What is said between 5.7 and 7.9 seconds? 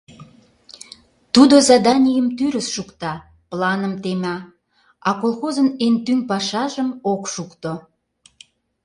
эн тӱҥ пашажым ок шукто.